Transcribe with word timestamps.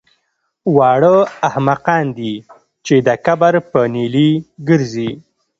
واړه 0.75 1.15
احمقان 1.47 2.05
دي 2.17 2.33
چې 2.85 2.95
د 3.07 3.09
کبر 3.25 3.53
په 3.71 3.79
نیلي 3.93 4.29
ګرځي 4.67 5.11